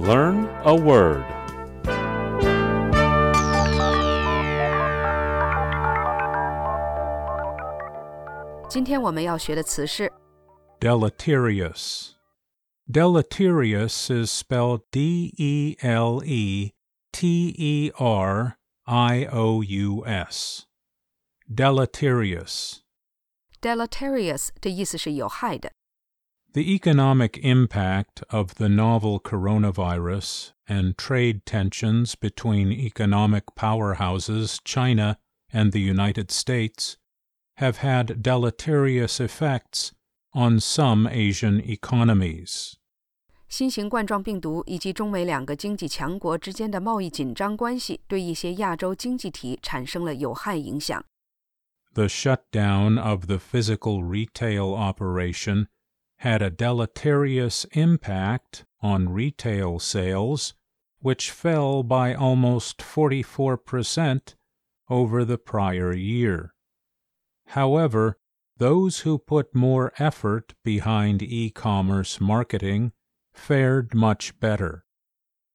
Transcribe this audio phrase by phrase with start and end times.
[0.00, 1.24] Learn a word.
[8.68, 10.12] 今天我们要学的词是
[10.80, 12.12] Deleterious.
[12.86, 16.72] Deleterious is spelled D E L E
[17.12, 20.64] T E R I O U S.
[21.48, 22.86] Deleterious.
[23.60, 25.72] deleterious 的意思是有害的。
[26.52, 35.18] The economic impact of the novel coronavirus and trade tensions between economic powerhouses China
[35.52, 36.96] and the United States
[37.58, 39.92] have had deleterious effects
[40.32, 42.76] on some Asian economies.
[43.48, 51.04] 新型冠状病毒以及中美两个经济强国之间的贸易紧张关系，对一些亚洲经济体产生了有害影响。
[51.94, 55.68] The shutdown of the physical retail operation
[56.21, 60.53] had a deleterious impact on retail sales,
[60.99, 64.35] which fell by almost 44%
[64.87, 66.53] over the prior year.
[67.47, 68.19] However,
[68.57, 72.91] those who put more effort behind e commerce marketing
[73.33, 74.85] fared much better.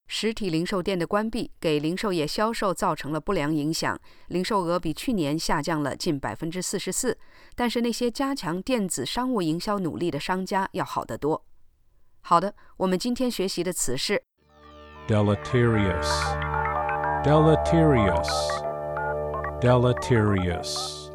[0.08, 7.18] 实体零售店的关闭给零售业销售造成了不良影响，零售额比去年下降了近百分之四十四。
[7.54, 11.44] 但是那些加强电子商务营销努力的商家要好得多。
[12.20, 14.22] 好的，我们今天学习的词是
[15.08, 16.06] Deleterious.
[17.24, 18.28] Deleterious.
[19.60, 21.05] Deleterious.